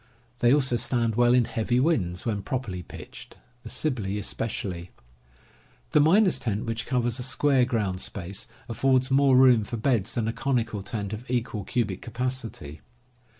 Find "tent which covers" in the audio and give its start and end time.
6.39-7.19